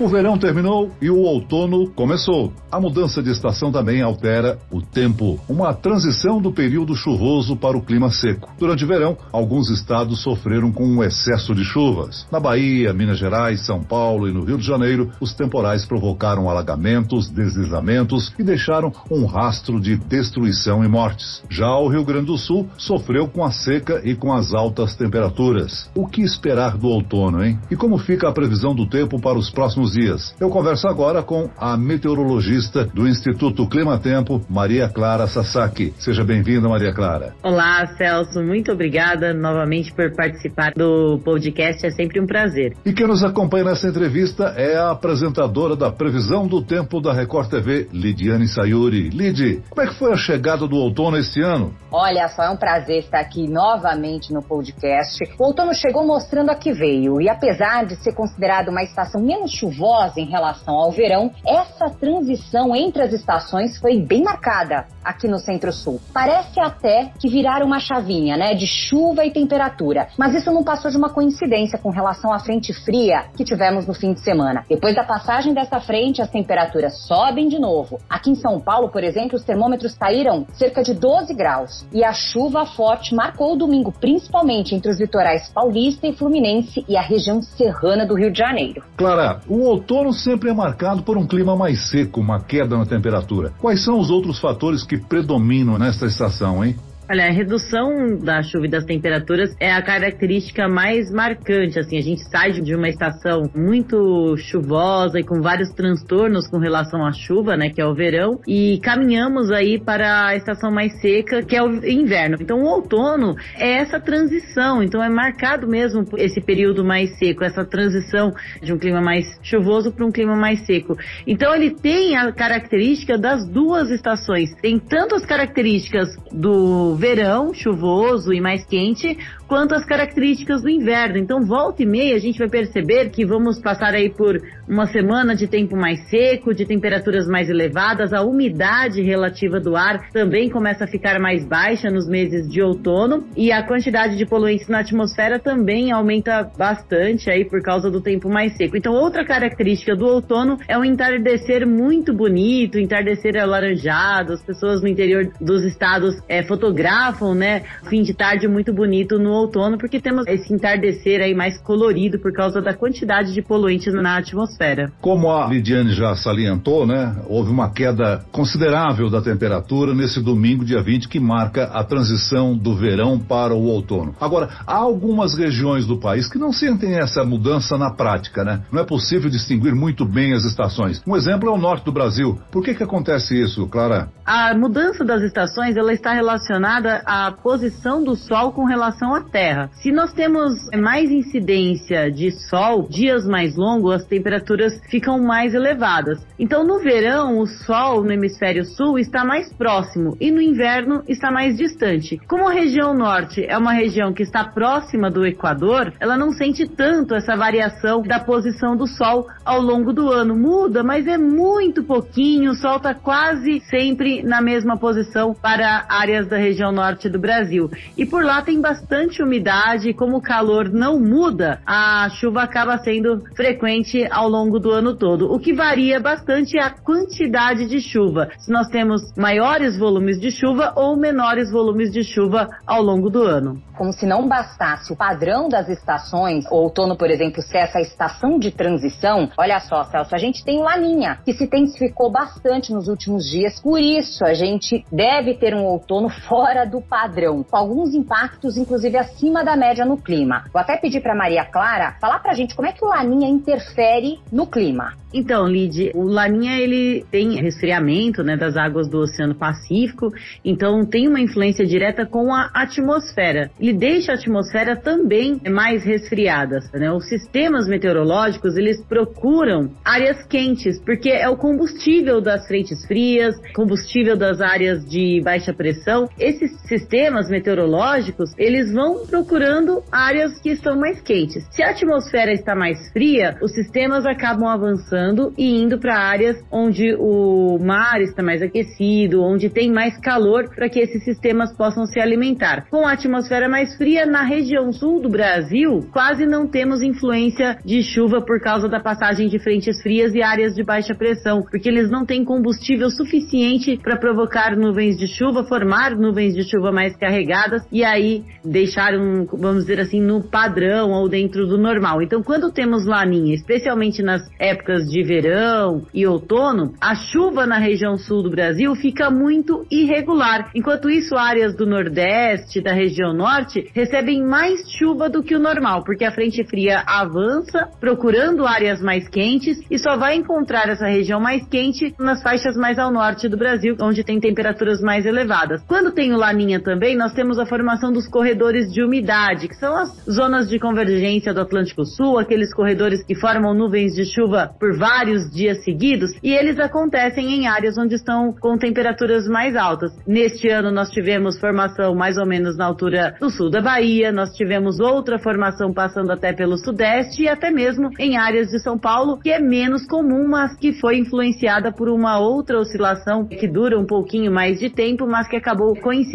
O 0.00 0.08
verão 0.08 0.38
terminou 0.38 0.90
e 0.98 1.10
o 1.10 1.18
outono 1.18 1.90
começou. 1.90 2.54
A 2.72 2.80
mudança 2.80 3.22
de 3.22 3.30
estação 3.30 3.70
também 3.70 4.00
altera 4.00 4.58
o 4.72 4.80
tempo, 4.80 5.38
uma 5.46 5.74
transição 5.74 6.40
do 6.40 6.50
período 6.50 6.96
chuvoso 6.96 7.54
para 7.54 7.76
o 7.76 7.82
clima 7.82 8.10
seco. 8.10 8.48
Durante 8.58 8.82
o 8.82 8.88
verão, 8.88 9.18
alguns 9.30 9.68
estados 9.68 10.22
sofreram 10.22 10.72
com 10.72 10.86
um 10.86 11.04
excesso 11.04 11.54
de 11.54 11.64
chuvas. 11.64 12.26
Na 12.32 12.40
Bahia, 12.40 12.94
Minas 12.94 13.18
Gerais, 13.18 13.66
São 13.66 13.82
Paulo 13.82 14.26
e 14.26 14.32
no 14.32 14.42
Rio 14.42 14.56
de 14.56 14.64
Janeiro, 14.64 15.10
os 15.20 15.34
temporais 15.34 15.84
provocaram 15.84 16.48
alagamentos, 16.48 17.28
deslizamentos 17.28 18.32
e 18.38 18.42
deixaram 18.42 18.90
um 19.10 19.26
rastro 19.26 19.78
de 19.78 19.98
destruição 19.98 20.82
e 20.82 20.88
mortes. 20.88 21.42
Já 21.50 21.76
o 21.76 21.88
Rio 21.88 22.06
Grande 22.06 22.26
do 22.26 22.38
Sul 22.38 22.66
sofreu 22.78 23.28
com 23.28 23.44
a 23.44 23.50
seca 23.50 24.00
e 24.02 24.14
com 24.14 24.32
as 24.32 24.54
altas 24.54 24.96
temperaturas. 24.96 25.90
O 25.94 26.06
que 26.06 26.22
esperar 26.22 26.78
do 26.78 26.88
outono, 26.88 27.44
hein? 27.44 27.58
E 27.70 27.76
como 27.76 27.98
fica 27.98 28.30
a 28.30 28.32
previsão 28.32 28.74
do 28.74 28.88
tempo 28.88 29.20
para 29.20 29.36
os 29.36 29.50
próximos 29.50 29.89
dias. 29.92 30.34
Eu 30.40 30.50
converso 30.50 30.88
agora 30.88 31.22
com 31.22 31.48
a 31.56 31.76
meteorologista 31.76 32.84
do 32.84 33.08
Instituto 33.08 33.68
Clima 33.68 33.98
Tempo, 33.98 34.40
Maria 34.48 34.88
Clara 34.88 35.26
Sasaki. 35.26 35.94
Seja 35.98 36.24
bem-vinda, 36.24 36.68
Maria 36.68 36.92
Clara. 36.92 37.34
Olá, 37.42 37.86
Celso. 37.96 38.42
Muito 38.42 38.72
obrigada 38.72 39.32
novamente 39.32 39.92
por 39.92 40.14
participar 40.14 40.72
do 40.74 41.20
podcast. 41.24 41.86
É 41.86 41.90
sempre 41.90 42.20
um 42.20 42.26
prazer. 42.26 42.76
E 42.84 42.92
quem 42.92 43.06
nos 43.06 43.22
acompanha 43.22 43.64
nessa 43.64 43.88
entrevista 43.88 44.54
é 44.56 44.76
a 44.76 44.90
apresentadora 44.90 45.76
da 45.76 45.90
previsão 45.90 46.46
do 46.46 46.62
tempo 46.62 47.00
da 47.00 47.12
Record 47.12 47.48
TV, 47.50 47.88
Lidiane 47.92 48.48
Sayuri. 48.48 49.10
Lid, 49.10 49.62
como 49.68 49.86
é 49.86 49.90
que 49.90 49.98
foi 49.98 50.12
a 50.12 50.16
chegada 50.16 50.66
do 50.66 50.76
outono 50.76 51.16
este 51.16 51.40
ano? 51.40 51.74
Olha 51.92 52.28
só, 52.28 52.44
é 52.44 52.50
um 52.50 52.56
prazer 52.56 53.00
estar 53.00 53.20
aqui 53.20 53.48
novamente 53.48 54.32
no 54.32 54.42
podcast. 54.42 55.18
O 55.38 55.46
outono 55.46 55.74
chegou 55.74 56.06
mostrando 56.06 56.50
a 56.50 56.54
que 56.54 56.72
veio 56.72 57.20
e 57.20 57.28
apesar 57.28 57.84
de 57.84 57.96
ser 57.96 58.12
considerado 58.14 58.68
uma 58.68 58.82
estação 58.82 59.20
menos 59.20 59.50
chuvosa, 59.50 59.79
chuvosa 59.80 60.20
em 60.20 60.26
relação 60.26 60.74
ao 60.74 60.92
verão, 60.92 61.30
essa 61.46 61.88
transição 61.88 62.76
entre 62.76 63.02
as 63.02 63.12
estações 63.12 63.78
foi 63.78 63.98
bem 63.98 64.22
marcada 64.22 64.86
aqui 65.02 65.26
no 65.26 65.38
Centro-Sul. 65.38 65.98
Parece 66.12 66.60
até 66.60 67.10
que 67.18 67.28
viraram 67.28 67.66
uma 67.66 67.80
chavinha, 67.80 68.36
né, 68.36 68.54
de 68.54 68.66
chuva 68.66 69.24
e 69.24 69.30
temperatura, 69.30 70.08
mas 70.18 70.34
isso 70.34 70.52
não 70.52 70.62
passou 70.62 70.90
de 70.90 70.98
uma 70.98 71.08
coincidência 71.08 71.78
com 71.78 71.90
relação 71.90 72.32
à 72.32 72.38
frente 72.38 72.72
fria 72.72 73.24
que 73.34 73.44
tivemos 73.44 73.86
no 73.86 73.94
fim 73.94 74.12
de 74.12 74.20
semana. 74.20 74.64
Depois 74.68 74.94
da 74.94 75.04
passagem 75.04 75.54
dessa 75.54 75.80
frente, 75.80 76.20
as 76.20 76.30
temperaturas 76.30 77.06
sobem 77.06 77.48
de 77.48 77.58
novo. 77.58 77.98
Aqui 78.08 78.30
em 78.30 78.34
São 78.34 78.60
Paulo, 78.60 78.90
por 78.90 79.02
exemplo, 79.02 79.36
os 79.36 79.44
termômetros 79.44 79.96
caíram 79.96 80.46
cerca 80.52 80.82
de 80.82 80.92
12 80.92 81.32
graus 81.34 81.86
e 81.92 82.04
a 82.04 82.12
chuva 82.12 82.66
forte 82.66 83.14
marcou 83.14 83.54
o 83.54 83.56
domingo, 83.56 83.92
principalmente 83.92 84.74
entre 84.74 84.90
os 84.90 85.00
litorais 85.00 85.48
paulista 85.48 86.06
e 86.06 86.12
fluminense 86.12 86.84
e 86.86 86.96
a 86.96 87.02
região 87.02 87.40
serrana 87.40 88.04
do 88.04 88.14
Rio 88.14 88.30
de 88.30 88.38
Janeiro. 88.38 88.82
Clara, 88.96 89.40
o 89.48 89.59
outono 89.62 90.12
sempre 90.12 90.50
é 90.50 90.54
marcado 90.54 91.02
por 91.02 91.16
um 91.16 91.26
clima 91.26 91.56
mais 91.56 91.90
seco, 91.90 92.20
uma 92.20 92.40
queda 92.40 92.76
na 92.76 92.86
temperatura. 92.86 93.52
Quais 93.58 93.84
são 93.84 93.98
os 93.98 94.10
outros 94.10 94.38
fatores 94.38 94.84
que 94.84 94.98
predominam 94.98 95.78
nesta 95.78 96.06
estação, 96.06 96.64
hein? 96.64 96.76
Olha, 97.12 97.26
a 97.26 97.32
redução 97.32 98.18
da 98.18 98.40
chuva 98.40 98.66
e 98.66 98.70
das 98.70 98.84
temperaturas 98.84 99.52
é 99.58 99.72
a 99.72 99.82
característica 99.82 100.68
mais 100.68 101.10
marcante. 101.10 101.76
Assim, 101.76 101.98
a 101.98 102.00
gente 102.00 102.22
sai 102.30 102.52
de 102.52 102.72
uma 102.72 102.88
estação 102.88 103.50
muito 103.52 104.36
chuvosa 104.36 105.18
e 105.18 105.24
com 105.24 105.42
vários 105.42 105.70
transtornos 105.70 106.46
com 106.46 106.58
relação 106.58 107.04
à 107.04 107.10
chuva, 107.10 107.56
né, 107.56 107.68
que 107.68 107.80
é 107.80 107.84
o 107.84 107.96
verão, 107.96 108.38
e 108.46 108.78
caminhamos 108.78 109.50
aí 109.50 109.80
para 109.80 110.28
a 110.28 110.36
estação 110.36 110.70
mais 110.70 111.00
seca, 111.00 111.42
que 111.42 111.56
é 111.56 111.62
o 111.64 111.84
inverno. 111.84 112.36
Então, 112.40 112.60
o 112.60 112.66
outono 112.66 113.34
é 113.56 113.78
essa 113.78 113.98
transição. 113.98 114.80
Então, 114.80 115.02
é 115.02 115.08
marcado 115.08 115.66
mesmo 115.66 116.04
esse 116.16 116.40
período 116.40 116.84
mais 116.84 117.18
seco, 117.18 117.42
essa 117.42 117.64
transição 117.64 118.32
de 118.62 118.72
um 118.72 118.78
clima 118.78 119.00
mais 119.00 119.26
chuvoso 119.42 119.90
para 119.90 120.06
um 120.06 120.12
clima 120.12 120.36
mais 120.36 120.64
seco. 120.64 120.96
Então, 121.26 121.52
ele 121.52 121.72
tem 121.72 122.16
a 122.16 122.30
característica 122.30 123.18
das 123.18 123.44
duas 123.48 123.90
estações. 123.90 124.54
Tem 124.62 124.78
tanto 124.78 125.16
as 125.16 125.26
características 125.26 126.16
do 126.30 126.99
verão 127.00 127.54
chuvoso 127.54 128.30
e 128.30 128.42
mais 128.42 128.62
quente, 128.66 129.16
quanto 129.48 129.74
as 129.74 129.86
características 129.86 130.60
do 130.62 130.68
inverno. 130.68 131.16
Então, 131.16 131.46
volta 131.46 131.82
e 131.82 131.86
meia, 131.86 132.14
a 132.14 132.18
gente 132.18 132.38
vai 132.38 132.48
perceber 132.48 133.08
que 133.08 133.24
vamos 133.24 133.58
passar 133.58 133.94
aí 133.94 134.10
por 134.10 134.38
uma 134.68 134.86
semana 134.86 135.34
de 135.34 135.46
tempo 135.48 135.74
mais 135.74 135.98
seco, 136.10 136.54
de 136.54 136.66
temperaturas 136.66 137.26
mais 137.26 137.48
elevadas, 137.48 138.12
a 138.12 138.22
umidade 138.22 139.00
relativa 139.00 139.58
do 139.58 139.74
ar 139.74 140.10
também 140.12 140.50
começa 140.50 140.84
a 140.84 140.86
ficar 140.86 141.18
mais 141.18 141.44
baixa 141.44 141.88
nos 141.88 142.06
meses 142.06 142.46
de 142.48 142.60
outono 142.60 143.24
e 143.34 143.50
a 143.50 143.66
quantidade 143.66 144.16
de 144.16 144.26
poluentes 144.26 144.68
na 144.68 144.80
atmosfera 144.80 145.38
também 145.38 145.90
aumenta 145.90 146.48
bastante 146.56 147.30
aí 147.30 147.46
por 147.46 147.62
causa 147.62 147.90
do 147.90 148.02
tempo 148.02 148.28
mais 148.28 148.54
seco. 148.58 148.76
Então, 148.76 148.92
outra 148.92 149.24
característica 149.24 149.96
do 149.96 150.06
outono 150.06 150.58
é 150.68 150.76
um 150.76 150.84
entardecer 150.84 151.66
muito 151.66 152.12
bonito, 152.12 152.78
entardecer 152.78 153.38
alaranjado, 153.38 154.34
as 154.34 154.42
pessoas 154.42 154.82
no 154.82 154.88
interior 154.88 155.32
dos 155.40 155.64
estados 155.64 156.14
é, 156.28 156.42
fotografam 156.42 156.89
fotografam, 156.90 157.34
né, 157.34 157.62
fim 157.88 158.02
de 158.02 158.12
tarde 158.12 158.48
muito 158.48 158.72
bonito 158.72 159.18
no 159.18 159.30
outono, 159.30 159.78
porque 159.78 160.00
temos 160.00 160.26
esse 160.26 160.52
entardecer 160.52 161.20
aí 161.20 161.34
mais 161.34 161.58
colorido 161.62 162.18
por 162.18 162.32
causa 162.32 162.60
da 162.60 162.74
quantidade 162.74 163.32
de 163.32 163.40
poluentes 163.40 163.94
na 163.94 164.16
atmosfera. 164.16 164.92
Como 165.00 165.30
a 165.30 165.46
Lidiane 165.46 165.92
já 165.92 166.14
salientou, 166.16 166.86
né, 166.86 167.16
houve 167.28 167.50
uma 167.50 167.72
queda 167.72 168.24
considerável 168.32 169.08
da 169.08 169.22
temperatura 169.22 169.94
nesse 169.94 170.20
domingo, 170.20 170.64
dia 170.64 170.82
20, 170.82 171.08
que 171.08 171.20
marca 171.20 171.64
a 171.64 171.84
transição 171.84 172.56
do 172.56 172.74
verão 172.74 173.18
para 173.18 173.54
o 173.54 173.64
outono. 173.64 174.14
Agora, 174.20 174.48
há 174.66 174.76
algumas 174.76 175.36
regiões 175.36 175.86
do 175.86 175.98
país 175.98 176.28
que 176.28 176.38
não 176.38 176.52
sentem 176.52 176.98
essa 176.98 177.24
mudança 177.24 177.78
na 177.78 177.90
prática, 177.90 178.42
né? 178.44 178.62
Não 178.72 178.80
é 178.80 178.84
possível 178.84 179.30
distinguir 179.30 179.74
muito 179.74 180.04
bem 180.04 180.32
as 180.32 180.44
estações. 180.44 181.02
Um 181.06 181.16
exemplo 181.16 181.48
é 181.48 181.52
o 181.52 181.58
norte 181.58 181.84
do 181.84 181.92
Brasil. 181.92 182.38
Por 182.50 182.64
que 182.64 182.74
que 182.74 182.82
acontece 182.82 183.40
isso, 183.40 183.66
Clara? 183.68 184.08
A 184.24 184.54
mudança 184.56 185.04
das 185.04 185.22
estações, 185.22 185.76
ela 185.76 185.92
está 185.92 186.12
relacionada 186.12 186.79
relacionada 186.80 187.02
à 187.04 187.30
posição 187.30 188.02
do 188.02 188.16
Sol 188.16 188.52
com 188.52 188.64
relação 188.64 189.14
à 189.14 189.20
Terra. 189.20 189.70
Se 189.74 189.92
nós 189.92 190.12
temos 190.12 190.54
mais 190.74 191.10
incidência 191.10 192.10
de 192.10 192.30
Sol, 192.48 192.86
dias 192.88 193.26
mais 193.26 193.56
longos, 193.56 193.94
as 193.94 194.04
temperaturas 194.04 194.80
ficam 194.88 195.20
mais 195.20 195.54
elevadas. 195.54 196.18
Então, 196.38 196.64
no 196.64 196.80
verão, 196.80 197.38
o 197.38 197.46
Sol 197.46 198.02
no 198.02 198.12
hemisfério 198.12 198.64
sul 198.64 198.98
está 198.98 199.24
mais 199.24 199.52
próximo 199.52 200.16
e 200.20 200.30
no 200.30 200.40
inverno 200.40 201.02
está 201.06 201.30
mais 201.30 201.56
distante. 201.56 202.18
Como 202.26 202.48
a 202.48 202.52
região 202.52 202.94
norte 202.94 203.44
é 203.44 203.56
uma 203.56 203.72
região 203.72 204.12
que 204.12 204.22
está 204.22 204.44
próxima 204.44 205.10
do 205.10 205.26
Equador, 205.26 205.92
ela 206.00 206.16
não 206.16 206.32
sente 206.32 206.66
tanto 206.66 207.14
essa 207.14 207.36
variação 207.36 208.02
da 208.02 208.18
posição 208.18 208.76
do 208.76 208.86
Sol 208.86 209.26
ao 209.44 209.60
longo 209.60 209.92
do 209.92 210.10
ano. 210.10 210.34
Muda, 210.34 210.82
mas 210.82 211.06
é 211.06 211.18
muito 211.18 211.84
pouquinho, 211.84 212.52
o 212.52 212.54
Sol 212.54 212.76
está 212.76 212.94
quase 212.94 213.60
sempre 213.68 214.22
na 214.22 214.40
mesma 214.40 214.76
posição 214.78 215.34
para 215.34 215.84
áreas 215.88 216.26
da 216.26 216.36
região 216.36 216.69
norte 216.72 217.08
do 217.08 217.18
Brasil. 217.18 217.70
E 217.96 218.06
por 218.06 218.24
lá 218.24 218.42
tem 218.42 218.60
bastante 218.60 219.22
umidade, 219.22 219.92
como 219.92 220.18
o 220.18 220.22
calor 220.22 220.68
não 220.68 220.98
muda, 221.00 221.60
a 221.66 222.08
chuva 222.10 222.42
acaba 222.42 222.78
sendo 222.78 223.22
frequente 223.36 224.06
ao 224.10 224.28
longo 224.28 224.58
do 224.58 224.70
ano 224.70 224.94
todo. 224.96 225.32
O 225.32 225.38
que 225.38 225.52
varia 225.52 226.00
bastante 226.00 226.58
é 226.58 226.62
a 226.62 226.70
quantidade 226.70 227.66
de 227.66 227.80
chuva. 227.80 228.28
Se 228.38 228.50
nós 228.50 228.68
temos 228.68 229.02
maiores 229.16 229.78
volumes 229.78 230.20
de 230.20 230.30
chuva 230.30 230.72
ou 230.76 230.96
menores 230.96 231.50
volumes 231.50 231.90
de 231.92 232.02
chuva 232.02 232.48
ao 232.66 232.82
longo 232.82 233.10
do 233.10 233.22
ano. 233.22 233.60
Como 233.76 233.92
se 233.92 234.04
não 234.04 234.28
bastasse 234.28 234.92
o 234.92 234.96
padrão 234.96 235.48
das 235.48 235.68
estações, 235.68 236.44
o 236.50 236.54
outono, 236.54 236.96
por 236.96 237.10
exemplo, 237.10 237.40
ser 237.40 237.58
essa 237.58 237.80
estação 237.80 238.38
de 238.38 238.50
transição, 238.50 239.30
olha 239.38 239.58
só, 239.60 239.84
Celso, 239.84 240.14
a 240.14 240.18
gente 240.18 240.44
tem 240.44 240.60
laninha, 240.60 241.18
que 241.24 241.32
se 241.32 241.44
intensificou 241.44 242.10
bastante 242.10 242.72
nos 242.72 242.88
últimos 242.88 243.24
dias. 243.24 243.58
Por 243.60 243.80
isso, 243.80 244.24
a 244.24 244.34
gente 244.34 244.84
deve 244.92 245.34
ter 245.34 245.54
um 245.54 245.64
outono 245.64 246.08
fora 246.08 246.49
fora 246.50 246.64
do 246.64 246.80
padrão, 246.80 247.44
com 247.44 247.56
alguns 247.56 247.94
impactos, 247.94 248.56
inclusive 248.56 248.96
acima 248.98 249.44
da 249.44 249.56
média 249.56 249.84
no 249.84 249.96
clima. 249.96 250.46
Vou 250.52 250.60
até 250.60 250.76
pedir 250.76 251.00
para 251.00 251.14
Maria 251.14 251.44
Clara 251.44 251.96
falar 252.00 252.18
para 252.18 252.32
a 252.32 252.34
gente 252.34 252.56
como 252.56 252.66
é 252.66 252.72
que 252.72 252.84
o 252.84 252.88
Laninha 252.88 253.28
interfere 253.28 254.18
no 254.32 254.48
clima. 254.48 254.94
Então, 255.12 255.46
Lid, 255.46 255.90
o 255.94 256.04
Laninha 256.04 256.58
ele 256.58 257.04
tem 257.10 257.40
resfriamento 257.40 258.22
né, 258.22 258.36
das 258.36 258.56
águas 258.56 258.88
do 258.88 258.98
Oceano 258.98 259.34
Pacífico, 259.34 260.08
então 260.44 260.84
tem 260.86 261.08
uma 261.08 261.20
influência 261.20 261.66
direta 261.66 262.06
com 262.06 262.32
a 262.32 262.48
atmosfera. 262.54 263.50
Ele 263.58 263.72
deixa 263.72 264.12
a 264.12 264.14
atmosfera 264.14 264.76
também 264.76 265.40
mais 265.50 265.84
resfriada. 265.84 266.60
Né? 266.72 266.92
Os 266.92 267.08
sistemas 267.08 267.66
meteorológicos 267.66 268.56
eles 268.56 268.82
procuram 268.84 269.70
áreas 269.84 270.24
quentes, 270.26 270.80
porque 270.80 271.10
é 271.10 271.28
o 271.28 271.36
combustível 271.36 272.20
das 272.20 272.46
frentes 272.46 272.84
frias, 272.86 273.34
combustível 273.52 274.16
das 274.16 274.40
áreas 274.40 274.84
de 274.88 275.20
baixa 275.24 275.52
pressão. 275.52 276.08
Esse 276.18 276.39
esses 276.40 276.60
sistemas 276.62 277.28
meteorológicos, 277.28 278.32
eles 278.38 278.72
vão 278.72 279.06
procurando 279.06 279.82
áreas 279.90 280.40
que 280.40 280.50
estão 280.50 280.78
mais 280.78 281.00
quentes. 281.00 281.46
Se 281.50 281.62
a 281.62 281.70
atmosfera 281.70 282.32
está 282.32 282.54
mais 282.54 282.90
fria, 282.92 283.36
os 283.42 283.52
sistemas 283.52 284.06
acabam 284.06 284.48
avançando 284.48 285.32
e 285.36 285.60
indo 285.60 285.78
para 285.78 285.98
áreas 285.98 286.36
onde 286.50 286.94
o 286.98 287.58
mar 287.60 288.00
está 288.00 288.22
mais 288.22 288.42
aquecido, 288.42 289.22
onde 289.22 289.50
tem 289.50 289.70
mais 289.70 289.98
calor 289.98 290.48
para 290.54 290.68
que 290.68 290.80
esses 290.80 291.04
sistemas 291.04 291.54
possam 291.56 291.84
se 291.86 292.00
alimentar. 292.00 292.66
Com 292.70 292.86
a 292.86 292.92
atmosfera 292.92 293.48
mais 293.48 293.76
fria, 293.76 294.06
na 294.06 294.22
região 294.22 294.72
sul 294.72 295.00
do 295.00 295.08
Brasil, 295.08 295.80
quase 295.92 296.26
não 296.26 296.46
temos 296.46 296.82
influência 296.82 297.58
de 297.64 297.82
chuva 297.82 298.20
por 298.20 298.40
causa 298.40 298.68
da 298.68 298.80
passagem 298.80 299.28
de 299.28 299.38
frentes 299.38 299.80
frias 299.82 300.14
e 300.14 300.22
áreas 300.22 300.54
de 300.54 300.62
baixa 300.62 300.94
pressão, 300.94 301.42
porque 301.42 301.68
eles 301.68 301.90
não 301.90 302.04
têm 302.04 302.24
combustível 302.24 302.90
suficiente 302.90 303.78
para 303.82 303.96
provocar 303.96 304.56
nuvens 304.56 304.96
de 304.96 305.06
chuva, 305.06 305.44
formar 305.44 305.96
nuvens 305.96 306.29
de 306.34 306.48
chuva 306.48 306.72
mais 306.72 306.96
carregadas 306.96 307.62
e 307.70 307.84
aí 307.84 308.24
deixar 308.44 308.94
um, 308.94 309.26
vamos 309.26 309.62
dizer 309.62 309.80
assim, 309.80 310.00
no 310.00 310.22
padrão 310.22 310.90
ou 310.90 311.08
dentro 311.08 311.46
do 311.46 311.58
normal. 311.58 312.02
Então, 312.02 312.22
quando 312.22 312.52
temos 312.52 312.86
laninha, 312.86 313.34
especialmente 313.34 314.02
nas 314.02 314.22
épocas 314.38 314.88
de 314.88 315.02
verão 315.02 315.82
e 315.92 316.06
outono, 316.06 316.74
a 316.80 316.94
chuva 316.94 317.46
na 317.46 317.58
região 317.58 317.96
sul 317.96 318.22
do 318.22 318.30
Brasil 318.30 318.74
fica 318.74 319.10
muito 319.10 319.66
irregular. 319.70 320.50
Enquanto 320.54 320.88
isso, 320.90 321.16
áreas 321.16 321.54
do 321.56 321.66
Nordeste, 321.66 322.60
da 322.60 322.72
região 322.72 323.12
Norte, 323.12 323.70
recebem 323.74 324.22
mais 324.24 324.60
chuva 324.78 325.08
do 325.08 325.22
que 325.22 325.34
o 325.34 325.38
normal, 325.38 325.84
porque 325.84 326.04
a 326.04 326.12
frente 326.12 326.44
fria 326.44 326.82
avança 326.86 327.68
procurando 327.80 328.46
áreas 328.46 328.80
mais 328.80 329.08
quentes 329.08 329.60
e 329.70 329.78
só 329.78 329.96
vai 329.96 330.16
encontrar 330.16 330.68
essa 330.68 330.86
região 330.86 331.20
mais 331.20 331.46
quente 331.48 331.94
nas 331.98 332.22
faixas 332.22 332.56
mais 332.56 332.78
ao 332.78 332.90
norte 332.90 333.28
do 333.28 333.36
Brasil, 333.36 333.76
onde 333.80 334.04
tem 334.04 334.20
temperaturas 334.20 334.80
mais 334.80 335.06
elevadas. 335.06 335.62
Quando 335.66 335.92
tem 335.92 336.12
o 336.12 336.18
Laninha 336.20 336.60
também, 336.60 336.94
nós 336.96 337.14
temos 337.14 337.38
a 337.38 337.46
formação 337.46 337.90
dos 337.90 338.06
corredores 338.06 338.70
de 338.70 338.82
umidade, 338.82 339.48
que 339.48 339.54
são 339.54 339.74
as 339.74 339.88
zonas 340.04 340.48
de 340.48 340.58
convergência 340.58 341.32
do 341.32 341.40
Atlântico 341.40 341.84
Sul, 341.86 342.18
aqueles 342.18 342.52
corredores 342.52 343.02
que 343.02 343.14
formam 343.14 343.54
nuvens 343.54 343.94
de 343.94 344.04
chuva 344.04 344.50
por 344.60 344.76
vários 344.76 345.30
dias 345.30 345.64
seguidos, 345.64 346.10
e 346.22 346.30
eles 346.32 346.58
acontecem 346.60 347.32
em 347.32 347.48
áreas 347.48 347.78
onde 347.78 347.94
estão 347.94 348.34
com 348.38 348.58
temperaturas 348.58 349.26
mais 349.26 349.56
altas. 349.56 349.92
Neste 350.06 350.48
ano 350.48 350.70
nós 350.70 350.90
tivemos 350.90 351.40
formação 351.40 351.94
mais 351.94 352.18
ou 352.18 352.26
menos 352.26 352.56
na 352.56 352.66
altura 352.66 353.16
do 353.18 353.30
sul 353.30 353.50
da 353.50 353.62
Bahia, 353.62 354.12
nós 354.12 354.30
tivemos 354.36 354.78
outra 354.78 355.18
formação 355.18 355.72
passando 355.72 356.12
até 356.12 356.34
pelo 356.34 356.58
sudeste 356.58 357.22
e 357.22 357.28
até 357.28 357.50
mesmo 357.50 357.88
em 357.98 358.18
áreas 358.18 358.48
de 358.48 358.58
São 358.58 358.78
Paulo, 358.78 359.18
que 359.18 359.30
é 359.30 359.40
menos 359.40 359.86
comum, 359.86 360.28
mas 360.28 360.54
que 360.58 360.74
foi 360.74 360.98
influenciada 360.98 361.72
por 361.72 361.88
uma 361.88 362.18
outra 362.18 362.58
oscilação 362.58 363.26
que 363.26 363.48
dura 363.48 363.78
um 363.78 363.86
pouquinho 363.86 364.30
mais 364.30 364.58
de 364.58 364.68
tempo, 364.68 365.06
mas 365.06 365.26
que 365.26 365.36
acabou 365.36 365.74
coincidindo 365.80 366.09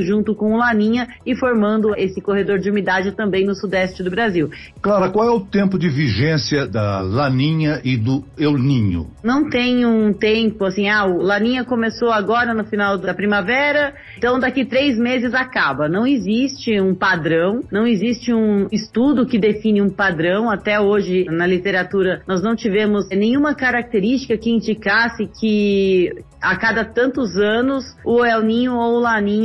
junto 0.00 0.34
com 0.34 0.54
o 0.54 0.56
Laninha 0.56 1.06
e 1.24 1.36
formando 1.36 1.94
esse 1.96 2.20
corredor 2.20 2.58
de 2.58 2.70
umidade 2.70 3.12
também 3.12 3.44
no 3.44 3.54
sudeste 3.54 4.02
do 4.02 4.10
Brasil. 4.10 4.50
Clara, 4.80 5.10
qual 5.10 5.28
é 5.28 5.30
o 5.30 5.40
tempo 5.40 5.78
de 5.78 5.88
vigência 5.88 6.66
da 6.66 7.00
Laninha 7.00 7.80
e 7.84 7.96
do 7.96 8.24
El 8.38 8.58
Ninho? 8.58 9.06
Não 9.22 9.48
tem 9.48 9.84
um 9.84 10.12
tempo 10.12 10.64
assim, 10.64 10.88
ah, 10.88 11.04
o 11.04 11.22
Laninha 11.22 11.64
começou 11.64 12.10
agora 12.10 12.54
no 12.54 12.64
final 12.64 12.98
da 12.98 13.14
primavera, 13.14 13.94
então 14.16 14.38
daqui 14.38 14.64
três 14.64 14.98
meses 14.98 15.34
acaba. 15.34 15.88
Não 15.88 16.06
existe 16.06 16.80
um 16.80 16.94
padrão, 16.94 17.60
não 17.70 17.86
existe 17.86 18.32
um 18.32 18.66
estudo 18.72 19.26
que 19.26 19.38
define 19.38 19.82
um 19.82 19.90
padrão. 19.90 20.50
Até 20.50 20.80
hoje, 20.80 21.24
na 21.24 21.46
literatura, 21.46 22.22
nós 22.26 22.42
não 22.42 22.56
tivemos 22.56 23.08
nenhuma 23.10 23.54
característica 23.54 24.36
que 24.36 24.50
indicasse 24.50 25.26
que 25.40 26.12
a 26.40 26.56
cada 26.56 26.84
tantos 26.84 27.36
anos 27.36 27.84
o 28.04 28.24
El 28.24 28.42
Ninho 28.42 28.74
ou 28.74 28.96
o 28.96 29.00
Laninha 29.00 29.35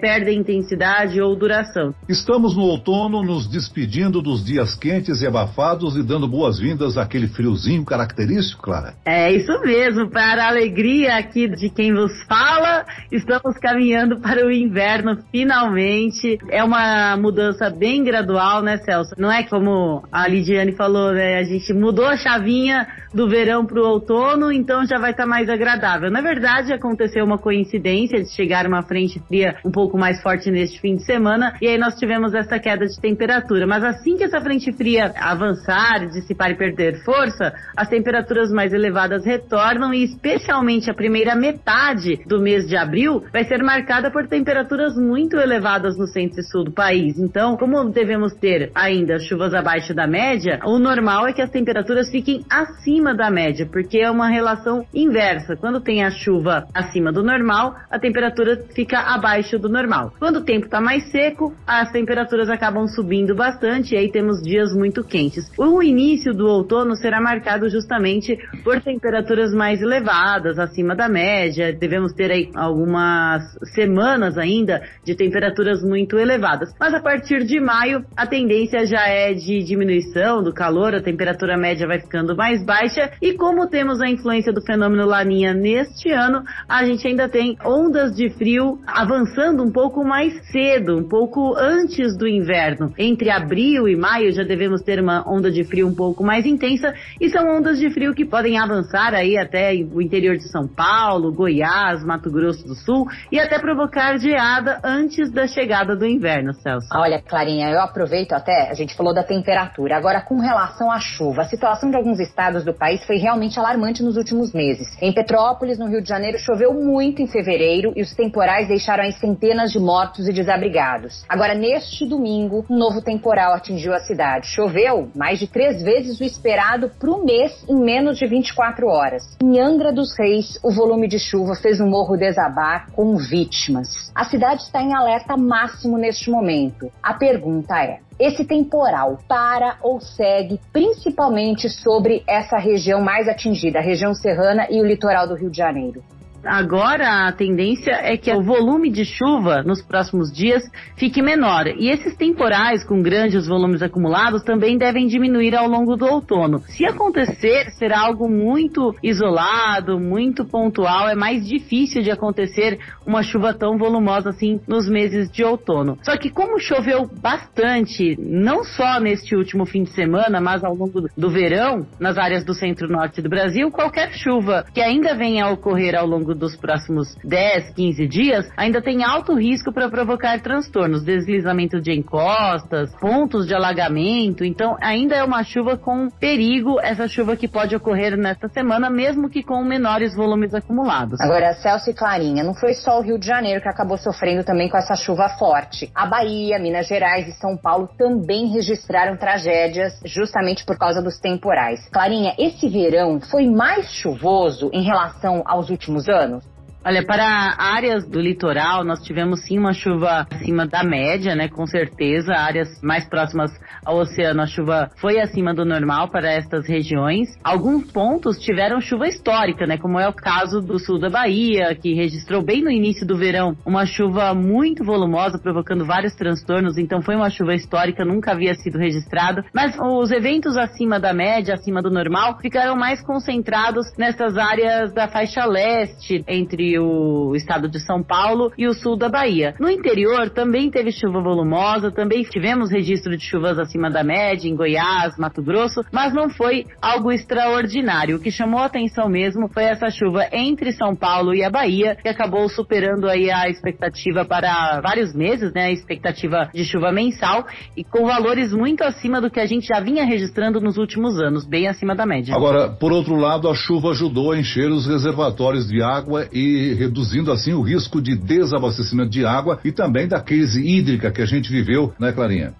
perdem 0.00 0.38
intensidade 0.38 1.20
ou 1.20 1.34
duração. 1.36 1.94
Estamos 2.08 2.56
no 2.56 2.62
outono 2.62 3.22
nos 3.22 3.48
despedindo 3.48 4.22
dos 4.22 4.44
dias 4.44 4.74
quentes 4.74 5.22
e 5.22 5.26
abafados 5.26 5.96
e 5.96 6.02
dando 6.02 6.28
boas-vindas 6.28 6.96
àquele 6.96 7.28
friozinho 7.28 7.84
característico, 7.84 8.62
Clara. 8.62 8.94
É 9.04 9.32
isso 9.32 9.52
mesmo, 9.60 10.08
para 10.10 10.44
a 10.44 10.48
alegria 10.48 11.16
aqui 11.16 11.48
de 11.48 11.70
quem 11.70 11.94
vos 11.94 12.12
fala, 12.28 12.84
estamos 13.10 13.56
caminhando 13.58 14.20
para 14.20 14.46
o 14.46 14.50
inverno 14.50 15.18
finalmente. 15.30 16.38
É 16.50 16.62
uma 16.62 17.16
mudança 17.16 17.70
bem 17.70 18.04
gradual, 18.04 18.62
né, 18.62 18.78
Celso? 18.78 19.14
Não 19.18 19.30
é 19.30 19.42
como 19.42 20.02
a 20.10 20.26
Lidiane 20.28 20.72
falou, 20.72 21.12
né? 21.12 21.38
A 21.38 21.44
gente 21.44 21.72
mudou 21.72 22.06
a 22.06 22.16
chavinha 22.16 22.86
do 23.12 23.28
verão 23.28 23.64
para 23.64 23.80
o 23.80 23.86
outono, 23.86 24.52
então 24.52 24.84
já 24.86 24.98
vai 24.98 25.12
estar 25.12 25.24
tá 25.24 25.28
mais 25.28 25.48
agradável. 25.48 26.10
Na 26.10 26.20
verdade, 26.20 26.72
aconteceu 26.72 27.24
uma 27.24 27.38
coincidência 27.38 28.22
de 28.22 28.30
chegar 28.30 28.66
uma 28.66 28.82
frente 28.82 29.20
fria 29.26 29.37
um 29.64 29.70
pouco 29.70 29.98
mais 29.98 30.20
forte 30.22 30.50
neste 30.50 30.80
fim 30.80 30.96
de 30.96 31.04
semana, 31.04 31.54
e 31.60 31.66
aí 31.66 31.78
nós 31.78 31.94
tivemos 31.94 32.34
essa 32.34 32.58
queda 32.58 32.86
de 32.86 33.00
temperatura. 33.00 33.66
Mas 33.66 33.84
assim 33.84 34.16
que 34.16 34.24
essa 34.24 34.40
frente 34.40 34.72
fria 34.72 35.12
avançar, 35.16 36.06
dissipar 36.08 36.50
e 36.50 36.56
perder 36.56 37.02
força, 37.04 37.52
as 37.76 37.88
temperaturas 37.88 38.50
mais 38.50 38.72
elevadas 38.72 39.24
retornam 39.24 39.92
e 39.92 40.04
especialmente 40.04 40.90
a 40.90 40.94
primeira 40.94 41.34
metade 41.34 42.20
do 42.26 42.40
mês 42.40 42.66
de 42.66 42.76
abril 42.76 43.24
vai 43.32 43.44
ser 43.44 43.62
marcada 43.62 44.10
por 44.10 44.26
temperaturas 44.26 44.96
muito 44.96 45.36
elevadas 45.36 45.96
no 45.96 46.06
centro 46.06 46.40
e 46.40 46.44
sul 46.44 46.64
do 46.64 46.72
país. 46.72 47.18
Então, 47.18 47.56
como 47.56 47.88
devemos 47.90 48.34
ter 48.34 48.70
ainda 48.74 49.18
chuvas 49.18 49.54
abaixo 49.54 49.94
da 49.94 50.06
média, 50.06 50.60
o 50.64 50.78
normal 50.78 51.26
é 51.26 51.32
que 51.32 51.42
as 51.42 51.50
temperaturas 51.50 52.10
fiquem 52.10 52.44
acima 52.50 53.14
da 53.14 53.30
média, 53.30 53.66
porque 53.70 53.98
é 53.98 54.10
uma 54.10 54.28
relação 54.28 54.86
inversa. 54.94 55.56
Quando 55.56 55.80
tem 55.80 56.04
a 56.04 56.10
chuva 56.10 56.66
acima 56.74 57.12
do 57.12 57.22
normal, 57.22 57.74
a 57.90 57.98
temperatura 57.98 58.56
fica 58.74 59.00
abaixo 59.28 59.58
do 59.58 59.68
normal. 59.68 60.12
Quando 60.18 60.36
o 60.36 60.44
tempo 60.44 60.64
está 60.64 60.80
mais 60.80 61.10
seco, 61.10 61.54
as 61.66 61.92
temperaturas 61.92 62.48
acabam 62.48 62.86
subindo 62.86 63.34
bastante 63.34 63.94
e 63.94 63.98
aí 63.98 64.10
temos 64.10 64.42
dias 64.42 64.72
muito 64.72 65.04
quentes. 65.04 65.50
O 65.58 65.82
início 65.82 66.32
do 66.32 66.46
outono 66.46 66.96
será 66.96 67.20
marcado 67.20 67.68
justamente 67.68 68.38
por 68.64 68.80
temperaturas 68.80 69.52
mais 69.52 69.82
elevadas, 69.82 70.58
acima 70.58 70.96
da 70.96 71.08
média. 71.08 71.72
Devemos 71.72 72.14
ter 72.14 72.30
aí 72.30 72.50
algumas 72.54 73.42
semanas 73.74 74.38
ainda 74.38 74.82
de 75.04 75.14
temperaturas 75.14 75.82
muito 75.82 76.18
elevadas. 76.18 76.74
Mas 76.80 76.94
a 76.94 77.00
partir 77.00 77.44
de 77.44 77.60
maio, 77.60 78.04
a 78.16 78.26
tendência 78.26 78.86
já 78.86 79.06
é 79.06 79.34
de 79.34 79.62
diminuição 79.62 80.42
do 80.42 80.54
calor, 80.54 80.94
a 80.94 81.02
temperatura 81.02 81.58
média 81.58 81.86
vai 81.86 82.00
ficando 82.00 82.34
mais 82.34 82.64
baixa 82.64 83.10
e 83.20 83.34
como 83.34 83.68
temos 83.68 84.00
a 84.00 84.08
influência 84.08 84.52
do 84.52 84.62
fenômeno 84.62 85.04
Laninha 85.04 85.52
neste 85.52 86.10
ano, 86.10 86.42
a 86.66 86.84
gente 86.84 87.06
ainda 87.06 87.28
tem 87.28 87.58
ondas 87.64 88.16
de 88.16 88.30
frio 88.30 88.78
avançando 89.08 89.64
um 89.64 89.72
pouco 89.72 90.04
mais 90.04 90.34
cedo, 90.52 90.98
um 90.98 91.08
pouco 91.08 91.56
antes 91.56 92.14
do 92.14 92.28
inverno. 92.28 92.92
Entre 92.98 93.30
abril 93.30 93.88
e 93.88 93.96
maio 93.96 94.30
já 94.32 94.42
devemos 94.42 94.82
ter 94.82 95.00
uma 95.00 95.26
onda 95.26 95.50
de 95.50 95.64
frio 95.64 95.88
um 95.88 95.94
pouco 95.94 96.22
mais 96.22 96.44
intensa 96.44 96.92
e 97.18 97.30
são 97.30 97.56
ondas 97.56 97.78
de 97.78 97.88
frio 97.88 98.14
que 98.14 98.26
podem 98.26 98.58
avançar 98.58 99.14
aí 99.14 99.38
até 99.38 99.72
o 99.72 100.02
interior 100.02 100.36
de 100.36 100.46
São 100.50 100.68
Paulo, 100.68 101.32
Goiás, 101.32 102.04
Mato 102.04 102.30
Grosso 102.30 102.66
do 102.66 102.74
Sul 102.74 103.06
e 103.32 103.40
até 103.40 103.58
provocar 103.58 104.18
geada 104.18 104.78
antes 104.84 105.32
da 105.32 105.46
chegada 105.46 105.96
do 105.96 106.04
inverno, 106.04 106.52
Celso. 106.52 106.88
Olha, 106.94 107.22
Clarinha, 107.22 107.70
eu 107.70 107.80
aproveito 107.80 108.34
até, 108.34 108.68
a 108.70 108.74
gente 108.74 108.94
falou 108.94 109.14
da 109.14 109.22
temperatura. 109.22 109.96
Agora, 109.96 110.20
com 110.20 110.38
relação 110.38 110.92
à 110.92 111.00
chuva, 111.00 111.42
a 111.42 111.48
situação 111.48 111.90
de 111.90 111.96
alguns 111.96 112.20
estados 112.20 112.62
do 112.62 112.74
país 112.74 113.02
foi 113.06 113.16
realmente 113.16 113.58
alarmante 113.58 114.02
nos 114.02 114.18
últimos 114.18 114.52
meses. 114.52 114.86
Em 115.00 115.14
Petrópolis, 115.14 115.78
no 115.78 115.86
Rio 115.86 116.02
de 116.02 116.08
Janeiro, 116.10 116.38
choveu 116.38 116.74
muito 116.74 117.22
em 117.22 117.26
fevereiro 117.26 117.94
e 117.96 118.02
os 118.02 118.14
temporais 118.14 118.68
deixaram 118.68 118.97
aí 119.00 119.12
centenas 119.12 119.72
de 119.72 119.78
mortos 119.78 120.28
e 120.28 120.32
desabrigados. 120.32 121.24
Agora, 121.28 121.54
neste 121.54 122.06
domingo, 122.06 122.64
um 122.68 122.76
novo 122.76 123.00
temporal 123.00 123.54
atingiu 123.54 123.94
a 123.94 124.00
cidade. 124.00 124.46
Choveu 124.46 125.10
mais 125.14 125.38
de 125.38 125.46
três 125.46 125.82
vezes 125.82 126.20
o 126.20 126.24
esperado 126.24 126.90
para 126.98 127.10
o 127.10 127.24
mês 127.24 127.64
em 127.68 127.76
menos 127.76 128.18
de 128.18 128.26
24 128.26 128.86
horas. 128.86 129.36
Em 129.42 129.60
Angra 129.60 129.92
dos 129.92 130.16
Reis, 130.18 130.58
o 130.62 130.70
volume 130.70 131.08
de 131.08 131.18
chuva 131.18 131.54
fez 131.54 131.80
o 131.80 131.86
morro 131.86 132.16
desabar 132.16 132.90
com 132.92 133.16
vítimas. 133.16 134.10
A 134.14 134.24
cidade 134.24 134.62
está 134.62 134.82
em 134.82 134.94
alerta 134.94 135.36
máximo 135.36 135.96
neste 135.96 136.30
momento. 136.30 136.90
A 137.02 137.14
pergunta 137.14 137.82
é: 137.82 138.00
esse 138.18 138.44
temporal 138.44 139.18
para 139.28 139.76
ou 139.82 140.00
segue 140.00 140.60
principalmente 140.72 141.68
sobre 141.68 142.24
essa 142.26 142.58
região 142.58 143.00
mais 143.00 143.28
atingida, 143.28 143.78
a 143.78 143.82
região 143.82 144.12
serrana 144.12 144.66
e 144.70 144.80
o 144.80 144.84
litoral 144.84 145.28
do 145.28 145.36
Rio 145.36 145.50
de 145.50 145.56
Janeiro. 145.56 146.02
Agora 146.44 147.26
a 147.26 147.32
tendência 147.32 147.92
é 147.92 148.16
que 148.16 148.32
o 148.32 148.42
volume 148.42 148.90
de 148.90 149.04
chuva 149.04 149.62
nos 149.62 149.82
próximos 149.82 150.32
dias 150.32 150.62
fique 150.96 151.20
menor. 151.20 151.66
E 151.66 151.90
esses 151.90 152.16
temporais 152.16 152.84
com 152.84 153.02
grandes 153.02 153.46
volumes 153.46 153.82
acumulados 153.82 154.42
também 154.42 154.78
devem 154.78 155.06
diminuir 155.06 155.54
ao 155.54 155.68
longo 155.68 155.96
do 155.96 156.06
outono. 156.06 156.60
Se 156.68 156.84
acontecer, 156.86 157.70
será 157.72 158.00
algo 158.00 158.28
muito 158.28 158.94
isolado, 159.02 159.98
muito 159.98 160.44
pontual. 160.44 161.08
É 161.08 161.14
mais 161.14 161.46
difícil 161.46 162.02
de 162.02 162.10
acontecer 162.10 162.78
uma 163.06 163.22
chuva 163.22 163.52
tão 163.52 163.76
volumosa 163.76 164.30
assim 164.30 164.60
nos 164.66 164.88
meses 164.88 165.30
de 165.30 165.44
outono. 165.44 165.98
Só 166.02 166.16
que 166.16 166.30
como 166.30 166.60
choveu 166.60 167.08
bastante, 167.20 168.16
não 168.18 168.64
só 168.64 169.00
neste 169.00 169.34
último 169.34 169.66
fim 169.66 169.82
de 169.82 169.90
semana, 169.90 170.40
mas 170.40 170.62
ao 170.62 170.74
longo 170.74 171.08
do 171.16 171.30
verão, 171.30 171.86
nas 171.98 172.16
áreas 172.16 172.44
do 172.44 172.54
centro-norte 172.54 173.20
do 173.20 173.28
Brasil, 173.28 173.70
qualquer 173.70 174.12
chuva 174.12 174.64
que 174.72 174.80
ainda 174.80 175.14
venha 175.14 175.46
a 175.46 175.50
ocorrer 175.50 175.94
ao 175.94 176.06
longo 176.06 176.27
longo 176.28 176.34
dos 176.34 176.56
próximos 176.56 177.16
10, 177.24 177.74
15 177.74 178.06
dias, 178.06 178.48
ainda 178.56 178.82
tem 178.82 179.02
alto 179.02 179.34
risco 179.34 179.72
para 179.72 179.88
provocar 179.88 180.40
transtornos, 180.40 181.02
deslizamento 181.02 181.80
de 181.80 181.92
encostas, 181.92 182.94
pontos 183.00 183.46
de 183.46 183.54
alagamento. 183.54 184.44
Então, 184.44 184.76
ainda 184.80 185.14
é 185.14 185.24
uma 185.24 185.42
chuva 185.42 185.76
com 185.76 186.08
perigo, 186.20 186.78
essa 186.80 187.08
chuva 187.08 187.36
que 187.36 187.48
pode 187.48 187.74
ocorrer 187.74 188.16
nesta 188.16 188.48
semana, 188.48 188.90
mesmo 188.90 189.30
que 189.30 189.42
com 189.42 189.62
menores 189.64 190.14
volumes 190.14 190.54
acumulados. 190.54 191.20
Agora, 191.20 191.54
Celso 191.54 191.90
e 191.90 191.94
Clarinha, 191.94 192.44
não 192.44 192.54
foi 192.54 192.74
só 192.74 192.98
o 192.98 193.02
Rio 193.02 193.18
de 193.18 193.26
Janeiro 193.26 193.60
que 193.60 193.68
acabou 193.68 193.96
sofrendo 193.96 194.44
também 194.44 194.68
com 194.68 194.76
essa 194.76 194.94
chuva 194.94 195.28
forte. 195.38 195.90
A 195.94 196.06
Bahia, 196.06 196.58
Minas 196.58 196.86
Gerais 196.86 197.26
e 197.28 197.32
São 197.32 197.56
Paulo 197.56 197.88
também 197.96 198.48
registraram 198.48 199.16
tragédias 199.16 200.00
justamente 200.04 200.64
por 200.64 200.76
causa 200.76 201.00
dos 201.00 201.18
temporais. 201.18 201.88
Clarinha, 201.90 202.34
esse 202.38 202.68
verão 202.68 203.20
foi 203.20 203.46
mais 203.46 203.90
chuvoso 203.92 204.70
em 204.72 204.82
relação 204.82 205.42
aos 205.46 205.70
últimos 205.70 206.08
anos? 206.08 206.17
ciudadanos. 206.18 206.57
Olha, 206.88 207.04
para 207.04 207.54
áreas 207.58 208.08
do 208.08 208.18
litoral, 208.18 208.82
nós 208.82 209.02
tivemos 209.02 209.44
sim 209.44 209.58
uma 209.58 209.74
chuva 209.74 210.26
acima 210.30 210.66
da 210.66 210.82
média, 210.82 211.34
né? 211.34 211.46
Com 211.46 211.66
certeza. 211.66 212.32
Áreas 212.32 212.80
mais 212.82 213.06
próximas 213.06 213.50
ao 213.84 213.98
oceano, 213.98 214.40
a 214.40 214.46
chuva 214.46 214.88
foi 214.96 215.20
acima 215.20 215.52
do 215.52 215.66
normal 215.66 216.08
para 216.08 216.32
estas 216.32 216.66
regiões. 216.66 217.28
Alguns 217.44 217.92
pontos 217.92 218.38
tiveram 218.38 218.80
chuva 218.80 219.06
histórica, 219.06 219.66
né? 219.66 219.76
Como 219.76 220.00
é 220.00 220.08
o 220.08 220.14
caso 220.14 220.62
do 220.62 220.78
sul 220.78 220.98
da 220.98 221.10
Bahia, 221.10 221.74
que 221.74 221.92
registrou 221.92 222.42
bem 222.42 222.62
no 222.62 222.70
início 222.70 223.06
do 223.06 223.18
verão 223.18 223.54
uma 223.66 223.84
chuva 223.84 224.32
muito 224.32 224.82
volumosa, 224.82 225.38
provocando 225.38 225.84
vários 225.84 226.14
transtornos. 226.14 226.78
Então 226.78 227.02
foi 227.02 227.16
uma 227.16 227.28
chuva 227.28 227.54
histórica, 227.54 228.02
nunca 228.02 228.32
havia 228.32 228.54
sido 228.54 228.78
registrado. 228.78 229.44
Mas 229.52 229.76
os 229.78 230.10
eventos 230.10 230.56
acima 230.56 230.98
da 230.98 231.12
média, 231.12 231.52
acima 231.52 231.82
do 231.82 231.90
normal, 231.90 232.38
ficaram 232.40 232.74
mais 232.74 233.02
concentrados 233.02 233.86
nessas 233.98 234.38
áreas 234.38 234.90
da 234.94 235.06
faixa 235.06 235.44
leste, 235.44 236.24
entre 236.26 236.77
o 236.78 237.34
estado 237.34 237.68
de 237.68 237.80
São 237.80 238.02
Paulo 238.02 238.52
e 238.56 238.66
o 238.66 238.74
sul 238.74 238.96
da 238.96 239.08
Bahia. 239.08 239.54
No 239.58 239.70
interior 239.70 240.30
também 240.30 240.70
teve 240.70 240.92
chuva 240.92 241.20
volumosa, 241.20 241.90
também 241.90 242.22
tivemos 242.22 242.70
registro 242.70 243.16
de 243.16 243.24
chuvas 243.24 243.58
acima 243.58 243.90
da 243.90 244.02
média 244.02 244.48
em 244.48 244.56
Goiás, 244.56 245.16
Mato 245.18 245.42
Grosso, 245.42 245.84
mas 245.92 246.12
não 246.12 246.28
foi 246.30 246.66
algo 246.80 247.12
extraordinário. 247.12 248.16
O 248.16 248.20
que 248.20 248.30
chamou 248.30 248.60
atenção 248.60 249.08
mesmo 249.08 249.48
foi 249.48 249.64
essa 249.64 249.90
chuva 249.90 250.26
entre 250.32 250.72
São 250.72 250.94
Paulo 250.94 251.34
e 251.34 251.42
a 251.42 251.50
Bahia, 251.50 251.96
que 251.96 252.08
acabou 252.08 252.48
superando 252.48 253.08
aí 253.08 253.30
a 253.30 253.48
expectativa 253.48 254.24
para 254.24 254.80
vários 254.80 255.14
meses, 255.14 255.52
né? 255.52 255.66
A 255.66 255.72
expectativa 255.72 256.50
de 256.52 256.64
chuva 256.64 256.92
mensal 256.92 257.46
e 257.76 257.84
com 257.84 258.06
valores 258.06 258.52
muito 258.52 258.82
acima 258.82 259.20
do 259.20 259.30
que 259.30 259.40
a 259.40 259.46
gente 259.46 259.66
já 259.66 259.80
vinha 259.80 260.04
registrando 260.04 260.60
nos 260.60 260.76
últimos 260.76 261.18
anos, 261.20 261.46
bem 261.46 261.68
acima 261.68 261.94
da 261.94 262.06
média. 262.06 262.34
Agora, 262.34 262.68
por 262.70 262.92
outro 262.92 263.16
lado, 263.16 263.48
a 263.48 263.54
chuva 263.54 263.90
ajudou 263.90 264.32
a 264.32 264.38
encher 264.38 264.70
os 264.70 264.86
reservatórios 264.86 265.68
de 265.68 265.82
água 265.82 266.28
e 266.32 266.57
reduzindo 266.74 267.32
assim 267.32 267.52
o 267.52 267.62
risco 267.62 268.00
de 268.00 268.16
desabastecimento 268.16 269.10
de 269.10 269.24
água 269.24 269.60
e 269.64 269.72
também 269.72 270.06
da 270.06 270.20
crise 270.20 270.60
hídrica 270.60 271.10
que 271.10 271.22
a 271.22 271.26
gente 271.26 271.50
viveu, 271.50 271.92
né, 271.98 272.12
Clarinha? 272.12 272.54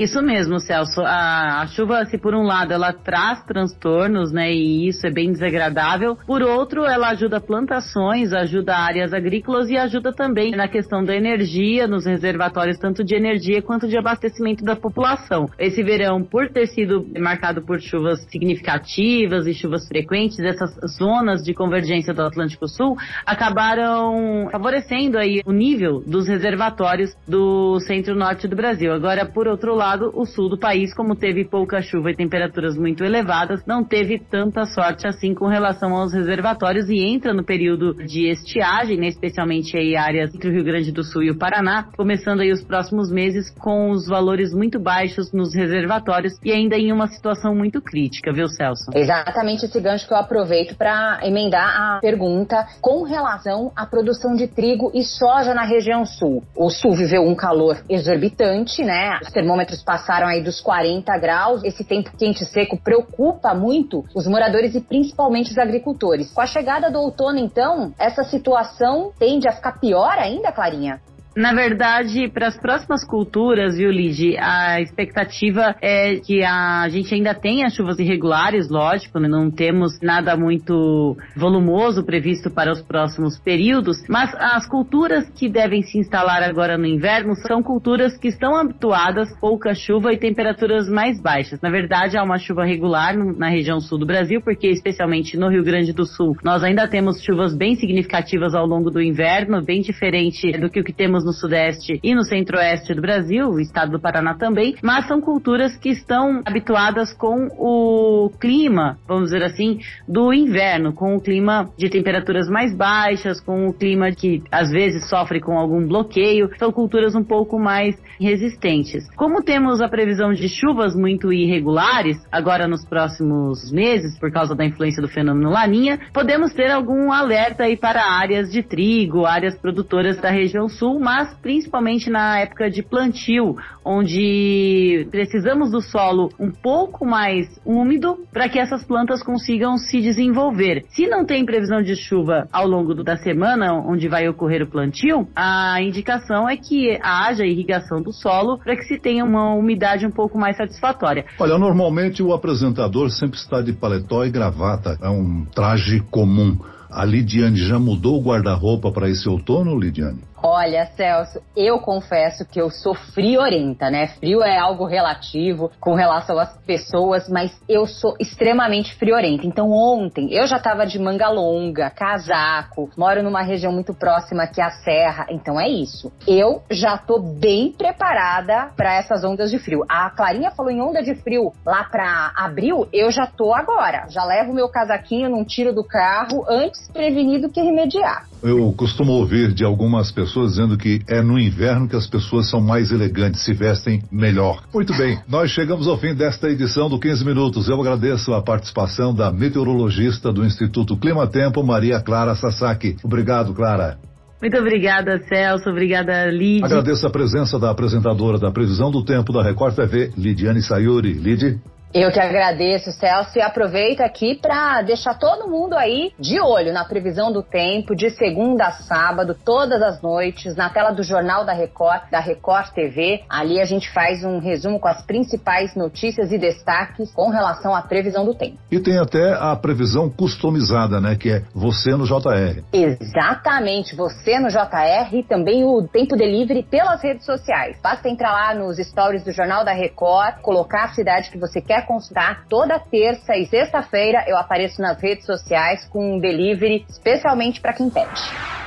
Isso 0.00 0.22
mesmo, 0.22 0.58
Celso. 0.58 1.02
A, 1.02 1.60
a, 1.60 1.66
chuva, 1.66 2.06
se 2.06 2.16
por 2.16 2.34
um 2.34 2.42
lado 2.42 2.72
ela 2.72 2.90
traz 2.90 3.44
transtornos, 3.44 4.32
né, 4.32 4.50
e 4.50 4.88
isso 4.88 5.06
é 5.06 5.10
bem 5.10 5.30
desagradável, 5.30 6.16
por 6.26 6.40
outro, 6.40 6.86
ela 6.86 7.10
ajuda 7.10 7.38
plantações, 7.38 8.32
ajuda 8.32 8.74
áreas 8.74 9.12
agrícolas 9.12 9.68
e 9.68 9.76
ajuda 9.76 10.10
também 10.10 10.52
na 10.52 10.68
questão 10.68 11.04
da 11.04 11.14
energia, 11.14 11.86
nos 11.86 12.06
reservatórios, 12.06 12.78
tanto 12.78 13.04
de 13.04 13.14
energia 13.14 13.60
quanto 13.60 13.86
de 13.86 13.98
abastecimento 13.98 14.64
da 14.64 14.74
população. 14.74 15.50
Esse 15.58 15.82
verão, 15.82 16.24
por 16.24 16.48
ter 16.48 16.68
sido 16.68 17.06
marcado 17.18 17.60
por 17.60 17.78
chuvas 17.78 18.24
significativas 18.30 19.46
e 19.46 19.52
chuvas 19.52 19.86
frequentes, 19.86 20.38
essas 20.38 20.74
zonas 20.96 21.42
de 21.42 21.52
convergência 21.52 22.14
do 22.14 22.22
Atlântico 22.22 22.66
Sul 22.66 22.96
acabaram 23.26 24.48
favorecendo 24.50 25.18
aí 25.18 25.42
o 25.44 25.52
nível 25.52 26.02
dos 26.06 26.26
reservatórios 26.26 27.14
do 27.28 27.78
centro-norte 27.80 28.48
do 28.48 28.56
Brasil. 28.56 28.94
Agora, 28.94 29.26
por 29.26 29.46
outro 29.46 29.74
lado, 29.74 29.89
lado, 29.90 30.12
o 30.14 30.24
sul 30.24 30.48
do 30.48 30.58
país, 30.58 30.94
como 30.94 31.16
teve 31.16 31.44
pouca 31.44 31.82
chuva 31.82 32.10
e 32.10 32.16
temperaturas 32.16 32.76
muito 32.76 33.04
elevadas, 33.04 33.64
não 33.66 33.82
teve 33.82 34.18
tanta 34.18 34.64
sorte 34.66 35.06
assim 35.06 35.34
com 35.34 35.46
relação 35.46 35.94
aos 35.94 36.12
reservatórios 36.12 36.88
e 36.88 36.98
entra 36.98 37.34
no 37.34 37.44
período 37.44 37.94
de 37.94 38.30
estiagem, 38.30 38.98
né, 38.98 39.08
especialmente 39.08 39.76
aí 39.76 39.96
áreas 39.96 40.34
entre 40.34 40.48
o 40.48 40.52
Rio 40.52 40.64
Grande 40.64 40.92
do 40.92 41.02
Sul 41.02 41.24
e 41.24 41.30
o 41.30 41.38
Paraná, 41.38 41.88
começando 41.96 42.40
aí 42.40 42.52
os 42.52 42.62
próximos 42.62 43.10
meses 43.10 43.50
com 43.50 43.90
os 43.90 44.06
valores 44.06 44.54
muito 44.54 44.78
baixos 44.78 45.32
nos 45.32 45.54
reservatórios 45.54 46.34
e 46.44 46.52
ainda 46.52 46.76
em 46.76 46.92
uma 46.92 47.08
situação 47.08 47.54
muito 47.54 47.82
crítica, 47.82 48.32
viu, 48.32 48.48
Celso? 48.48 48.90
Exatamente 48.94 49.64
esse 49.64 49.80
gancho 49.80 50.06
que 50.06 50.12
eu 50.12 50.18
aproveito 50.18 50.76
para 50.76 51.20
emendar 51.22 51.96
a 51.96 51.98
pergunta 52.00 52.66
com 52.80 53.02
relação 53.02 53.72
à 53.74 53.84
produção 53.86 54.36
de 54.36 54.46
trigo 54.46 54.90
e 54.94 55.02
soja 55.02 55.52
na 55.52 55.64
região 55.64 56.04
sul. 56.04 56.42
O 56.56 56.70
sul 56.70 56.94
viveu 56.94 57.22
um 57.22 57.34
calor 57.34 57.78
exorbitante, 57.88 58.82
né? 58.84 59.18
Os 59.22 59.30
termômetros 59.30 59.79
passaram 59.82 60.26
aí 60.26 60.42
dos 60.42 60.60
40 60.60 61.16
graus. 61.18 61.64
Esse 61.64 61.84
tempo 61.84 62.10
quente 62.16 62.42
e 62.42 62.46
seco 62.46 62.78
preocupa 62.78 63.54
muito 63.54 64.04
os 64.14 64.26
moradores 64.26 64.74
e 64.74 64.80
principalmente 64.80 65.50
os 65.50 65.58
agricultores. 65.58 66.30
Com 66.32 66.40
a 66.40 66.46
chegada 66.46 66.90
do 66.90 66.98
outono, 66.98 67.38
então, 67.38 67.92
essa 67.98 68.24
situação 68.24 69.12
tende 69.18 69.48
a 69.48 69.52
ficar 69.52 69.78
pior 69.78 70.18
ainda, 70.18 70.52
Clarinha? 70.52 71.00
Na 71.40 71.54
verdade, 71.54 72.28
para 72.28 72.48
as 72.48 72.60
próximas 72.60 73.02
culturas, 73.02 73.78
viu, 73.78 73.90
Lid, 73.90 74.36
a 74.38 74.78
expectativa 74.82 75.74
é 75.80 76.16
que 76.16 76.44
a 76.44 76.86
gente 76.90 77.14
ainda 77.14 77.34
tenha 77.34 77.70
chuvas 77.70 77.98
irregulares, 77.98 78.68
lógico, 78.68 79.18
né? 79.18 79.26
não 79.26 79.50
temos 79.50 79.98
nada 80.02 80.36
muito 80.36 81.16
volumoso 81.34 82.04
previsto 82.04 82.50
para 82.50 82.70
os 82.70 82.82
próximos 82.82 83.38
períodos, 83.38 83.96
mas 84.06 84.34
as 84.34 84.68
culturas 84.68 85.30
que 85.30 85.48
devem 85.48 85.80
se 85.80 85.98
instalar 85.98 86.42
agora 86.42 86.76
no 86.76 86.84
inverno 86.84 87.34
são 87.36 87.62
culturas 87.62 88.18
que 88.18 88.28
estão 88.28 88.54
habituadas 88.54 89.30
pouca 89.40 89.74
chuva 89.74 90.12
e 90.12 90.18
temperaturas 90.18 90.90
mais 90.90 91.18
baixas. 91.22 91.58
Na 91.62 91.70
verdade, 91.70 92.18
há 92.18 92.22
uma 92.22 92.36
chuva 92.36 92.66
regular 92.66 93.16
na 93.16 93.48
região 93.48 93.80
sul 93.80 93.96
do 93.96 94.04
Brasil, 94.04 94.42
porque 94.42 94.68
especialmente 94.68 95.38
no 95.38 95.48
Rio 95.48 95.64
Grande 95.64 95.94
do 95.94 96.04
Sul, 96.04 96.36
nós 96.44 96.62
ainda 96.62 96.86
temos 96.86 97.22
chuvas 97.22 97.56
bem 97.56 97.76
significativas 97.76 98.54
ao 98.54 98.66
longo 98.66 98.90
do 98.90 99.00
inverno, 99.00 99.64
bem 99.64 99.80
diferente 99.80 100.52
do 100.58 100.68
que 100.68 100.80
o 100.80 100.84
que 100.84 100.92
temos 100.92 101.24
no 101.24 101.29
Sudeste 101.32 101.98
e 102.02 102.14
no 102.14 102.24
Centro-Oeste 102.24 102.94
do 102.94 103.02
Brasil, 103.02 103.48
o 103.48 103.60
estado 103.60 103.92
do 103.92 104.00
Paraná 104.00 104.34
também, 104.34 104.76
mas 104.82 105.06
são 105.06 105.20
culturas 105.20 105.76
que 105.76 105.90
estão 105.90 106.40
habituadas 106.44 107.12
com 107.12 107.48
o 107.58 108.30
clima, 108.40 108.98
vamos 109.06 109.30
dizer 109.30 109.42
assim, 109.42 109.80
do 110.08 110.32
inverno, 110.32 110.92
com 110.92 111.16
o 111.16 111.20
clima 111.20 111.70
de 111.76 111.88
temperaturas 111.88 112.48
mais 112.48 112.74
baixas, 112.74 113.40
com 113.40 113.68
o 113.68 113.72
clima 113.72 114.12
que 114.12 114.42
às 114.50 114.70
vezes 114.70 115.08
sofre 115.08 115.40
com 115.40 115.58
algum 115.58 115.86
bloqueio, 115.86 116.50
são 116.58 116.72
culturas 116.72 117.14
um 117.14 117.24
pouco 117.24 117.58
mais 117.58 117.96
resistentes. 118.18 119.08
Como 119.16 119.42
temos 119.42 119.80
a 119.80 119.88
previsão 119.88 120.32
de 120.32 120.48
chuvas 120.48 120.94
muito 120.94 121.32
irregulares 121.32 122.18
agora 122.30 122.68
nos 122.68 122.84
próximos 122.84 123.70
meses, 123.72 124.18
por 124.18 124.30
causa 124.30 124.54
da 124.54 124.64
influência 124.64 125.02
do 125.02 125.08
fenômeno 125.08 125.50
Laninha, 125.50 125.98
podemos 126.12 126.52
ter 126.52 126.70
algum 126.70 127.12
alerta 127.12 127.64
aí 127.64 127.76
para 127.76 128.04
áreas 128.04 128.50
de 128.50 128.62
trigo, 128.62 129.26
áreas 129.26 129.56
produtoras 129.58 130.18
da 130.18 130.30
região 130.30 130.68
sul, 130.68 131.00
mas 131.10 131.34
principalmente 131.42 132.08
na 132.08 132.38
época 132.38 132.70
de 132.70 132.84
plantio, 132.84 133.56
onde 133.84 135.08
precisamos 135.10 135.68
do 135.72 135.80
solo 135.80 136.30
um 136.38 136.52
pouco 136.52 137.04
mais 137.04 137.48
úmido 137.66 138.16
para 138.32 138.48
que 138.48 138.60
essas 138.60 138.84
plantas 138.84 139.20
consigam 139.20 139.76
se 139.76 140.00
desenvolver. 140.00 140.84
Se 140.90 141.08
não 141.08 141.24
tem 141.24 141.44
previsão 141.44 141.82
de 141.82 141.96
chuva 141.96 142.46
ao 142.52 142.64
longo 142.64 142.94
da 143.02 143.16
semana 143.16 143.72
onde 143.72 144.06
vai 144.06 144.28
ocorrer 144.28 144.62
o 144.62 144.70
plantio, 144.70 145.26
a 145.34 145.82
indicação 145.82 146.48
é 146.48 146.56
que 146.56 146.96
haja 147.02 147.44
irrigação 147.44 148.00
do 148.00 148.12
solo 148.12 148.58
para 148.58 148.76
que 148.76 148.84
se 148.84 148.96
tenha 148.96 149.24
uma 149.24 149.52
umidade 149.52 150.06
um 150.06 150.12
pouco 150.12 150.38
mais 150.38 150.56
satisfatória. 150.56 151.24
Olha, 151.40 151.58
normalmente 151.58 152.22
o 152.22 152.32
apresentador 152.32 153.10
sempre 153.10 153.36
está 153.36 153.60
de 153.60 153.72
paletó 153.72 154.24
e 154.24 154.30
gravata, 154.30 154.96
é 155.02 155.08
um 155.08 155.44
traje 155.44 155.98
comum. 156.08 156.56
A 156.92 157.04
Lidiane 157.04 157.56
já 157.56 157.78
mudou 157.78 158.18
o 158.18 158.22
guarda-roupa 158.22 158.90
para 158.90 159.08
esse 159.08 159.28
outono, 159.28 159.78
Lidiane? 159.78 160.30
Olha, 160.42 160.86
Celso, 160.96 161.38
eu 161.54 161.78
confesso 161.78 162.46
que 162.46 162.58
eu 162.58 162.70
sou 162.70 162.94
friorenta, 162.94 163.90
né? 163.90 164.06
Frio 164.06 164.42
é 164.42 164.58
algo 164.58 164.86
relativo 164.86 165.70
com 165.78 165.94
relação 165.94 166.38
às 166.38 166.56
pessoas, 166.62 167.28
mas 167.28 167.52
eu 167.68 167.86
sou 167.86 168.16
extremamente 168.18 168.94
friorenta. 168.96 169.46
Então, 169.46 169.70
ontem 169.70 170.32
eu 170.32 170.46
já 170.46 170.58
tava 170.58 170.86
de 170.86 170.98
manga 170.98 171.28
longa, 171.28 171.90
casaco, 171.90 172.88
moro 172.96 173.22
numa 173.22 173.42
região 173.42 173.70
muito 173.70 173.92
próxima 173.92 174.44
aqui 174.44 174.62
à 174.62 174.70
Serra, 174.70 175.26
então 175.28 175.60
é 175.60 175.68
isso. 175.68 176.10
Eu 176.26 176.62
já 176.70 176.96
tô 176.96 177.20
bem 177.20 177.72
preparada 177.72 178.70
para 178.74 178.94
essas 178.94 179.22
ondas 179.22 179.50
de 179.50 179.58
frio. 179.58 179.84
A 179.86 180.08
Clarinha 180.08 180.50
falou 180.50 180.70
em 180.70 180.80
onda 180.80 181.02
de 181.02 181.14
frio 181.16 181.52
lá 181.66 181.84
para 181.84 182.32
abril, 182.34 182.88
eu 182.94 183.10
já 183.10 183.26
tô 183.26 183.52
agora. 183.52 184.06
Já 184.08 184.24
levo 184.24 184.54
meu 184.54 184.70
casaquinho, 184.70 185.28
não 185.28 185.44
tiro 185.44 185.74
do 185.74 185.84
carro, 185.84 186.46
antes 186.48 186.79
prevenir 186.92 187.40
do 187.40 187.50
que 187.50 187.60
remediar. 187.60 188.26
Eu 188.42 188.72
costumo 188.76 189.12
ouvir 189.12 189.52
de 189.52 189.64
algumas 189.64 190.10
pessoas 190.10 190.30
pessoas 190.30 190.52
dizendo 190.52 190.76
que 190.76 191.00
é 191.08 191.20
no 191.22 191.38
inverno 191.38 191.88
que 191.88 191.96
as 191.96 192.06
pessoas 192.06 192.48
são 192.48 192.60
mais 192.60 192.90
elegantes, 192.90 193.42
se 193.42 193.52
vestem 193.52 194.02
melhor. 194.10 194.62
Muito 194.72 194.96
bem, 194.96 195.18
nós 195.28 195.50
chegamos 195.50 195.88
ao 195.88 195.98
fim 195.98 196.14
desta 196.14 196.48
edição 196.48 196.88
do 196.88 196.98
15 196.98 197.24
Minutos. 197.24 197.68
Eu 197.68 197.80
agradeço 197.80 198.32
a 198.32 198.42
participação 198.42 199.14
da 199.14 199.32
meteorologista 199.32 200.32
do 200.32 200.44
Instituto 200.44 200.96
Clima 200.96 201.26
Tempo, 201.26 201.62
Maria 201.62 202.00
Clara 202.00 202.34
Sasaki. 202.34 202.96
Obrigado, 203.02 203.52
Clara. 203.54 203.98
Muito 204.40 204.56
obrigada, 204.56 205.18
Celso. 205.28 205.68
Obrigada, 205.68 206.30
Lid. 206.30 206.64
Agradeço 206.64 207.06
a 207.06 207.10
presença 207.10 207.58
da 207.58 207.70
apresentadora 207.70 208.38
da 208.38 208.50
Previsão 208.50 208.90
do 208.90 209.04
Tempo 209.04 209.32
da 209.32 209.42
Record 209.42 209.74
TV, 209.74 210.12
Lidiane 210.16 210.62
Sayuri. 210.62 211.12
Lid. 211.12 211.60
Eu 211.92 212.12
que 212.12 212.20
agradeço, 212.20 212.92
Celso, 212.92 213.36
e 213.36 213.42
aproveito 213.42 214.00
aqui 214.00 214.36
para 214.36 214.80
deixar 214.82 215.18
todo 215.18 215.48
mundo 215.48 215.74
aí 215.74 216.12
de 216.20 216.40
olho 216.40 216.72
na 216.72 216.84
previsão 216.84 217.32
do 217.32 217.42
tempo 217.42 217.96
de 217.96 218.10
segunda 218.10 218.66
a 218.66 218.70
sábado, 218.70 219.36
todas 219.44 219.82
as 219.82 220.00
noites, 220.00 220.54
na 220.54 220.70
tela 220.70 220.92
do 220.92 221.02
Jornal 221.02 221.44
da 221.44 221.52
Record, 221.52 222.02
da 222.08 222.20
Record 222.20 222.68
TV. 222.68 223.22
Ali 223.28 223.60
a 223.60 223.64
gente 223.64 223.90
faz 223.90 224.22
um 224.22 224.38
resumo 224.38 224.78
com 224.78 224.86
as 224.86 225.02
principais 225.04 225.74
notícias 225.74 226.30
e 226.30 226.38
destaques 226.38 227.12
com 227.12 227.28
relação 227.28 227.74
à 227.74 227.82
previsão 227.82 228.24
do 228.24 228.34
tempo. 228.34 228.56
E 228.70 228.78
tem 228.78 228.96
até 228.96 229.32
a 229.32 229.56
previsão 229.56 230.08
customizada, 230.08 231.00
né, 231.00 231.16
que 231.16 231.28
é 231.28 231.42
você 231.52 231.90
no 231.96 232.06
JR. 232.06 232.62
Exatamente, 232.72 233.96
você 233.96 234.38
no 234.38 234.48
JR 234.48 235.12
e 235.12 235.24
também 235.24 235.64
o 235.64 235.88
tempo 235.88 236.14
delivery 236.14 236.62
pelas 236.62 237.02
redes 237.02 237.26
sociais. 237.26 237.80
Basta 237.82 238.08
entrar 238.08 238.30
lá 238.30 238.54
nos 238.54 238.78
stories 238.78 239.24
do 239.24 239.32
Jornal 239.32 239.64
da 239.64 239.72
Record, 239.72 240.40
colocar 240.40 240.84
a 240.84 240.88
cidade 240.92 241.30
que 241.30 241.38
você 241.38 241.60
quer 241.60 241.79
constar, 241.82 242.44
toda 242.48 242.78
terça 242.78 243.36
e 243.36 243.46
sexta-feira 243.46 244.24
eu 244.26 244.36
apareço 244.36 244.80
nas 244.80 245.00
redes 245.00 245.26
sociais 245.26 245.84
com 245.88 246.16
um 246.16 246.18
delivery 246.18 246.84
especialmente 246.88 247.60
para 247.60 247.72
quem 247.72 247.90
pede. 247.90 248.20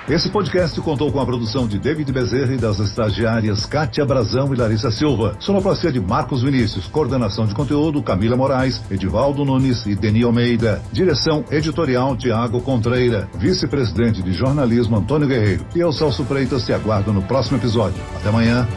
Esse 0.10 0.30
podcast 0.30 0.80
contou 0.82 1.10
com 1.14 1.22
a 1.22 1.26
produção 1.26 1.66
de 1.66 1.80
David 1.80 2.12
Bezerra 2.12 2.54
e 2.54 2.58
das 2.58 2.78
estagiárias 2.78 3.66
Kátia 3.66 4.06
Brazão 4.06 4.54
e 4.54 4.58
Larissa 4.58 4.92
Silva. 4.92 5.38
Sonoplastia 5.40 5.94
de 5.94 6.02
Marcos 6.02 6.44
Vinícius. 6.44 6.88
Coordenação 6.88 7.46
de 7.46 7.56
conteúdo 7.56 8.04
Camila 8.04 8.36
Moraes, 8.36 8.84
Edivaldo 8.92 9.46
Nunes 9.46 9.86
e 9.86 9.96
Deni 9.96 10.24
Almeida. 10.24 10.82
Direção 10.92 11.46
editorial 11.50 12.18
Tiago 12.18 12.60
Contreira. 12.60 13.30
Vice-presidente 13.36 14.22
de 14.22 14.34
jornalismo 14.34 14.98
Antônio 14.98 15.26
Guerreiro. 15.28 15.66
E 15.74 15.80
eu, 15.80 15.94
Celso 15.94 16.26
Freitas, 16.26 16.66
te 16.66 16.74
aguardo 16.74 17.14
no 17.14 17.22
próximo 17.22 17.58
episódio. 17.58 18.04
Até 18.18 18.28
amanhã. 18.28 18.68